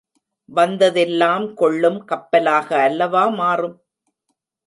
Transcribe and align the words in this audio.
வந்ததெல்லாம் 0.49 1.53
கொள்ளும் 1.53 1.99
கப்பலாக 2.05 2.67
அல்லவா 2.81 3.23
மாறும்! 3.35 3.77